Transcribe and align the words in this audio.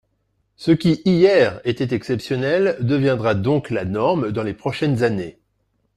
Ce 0.55 0.71
qui, 0.71 0.99
hier, 1.05 1.61
était 1.63 1.93
exceptionnel 1.93 2.75
deviendra 2.79 3.35
donc 3.35 3.69
la 3.69 3.85
norme 3.85 4.31
dans 4.31 4.41
les 4.41 4.55
prochaines 4.55 5.03
années. 5.03 5.37